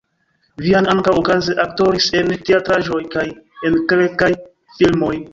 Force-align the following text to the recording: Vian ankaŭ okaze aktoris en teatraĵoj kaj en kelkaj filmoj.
Vian 0.67 0.87
ankaŭ 0.93 1.11
okaze 1.17 1.57
aktoris 1.63 2.07
en 2.21 2.33
teatraĵoj 2.47 2.99
kaj 3.17 3.25
en 3.69 3.77
kelkaj 3.93 4.31
filmoj. 4.79 5.13